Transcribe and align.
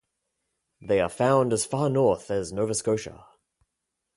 They 0.81 0.99
are 0.99 1.09
found 1.09 1.53
as 1.53 1.67
far 1.67 1.87
north 1.87 2.31
as 2.31 2.51
Nova 2.51 2.73
Scotia. 2.73 3.23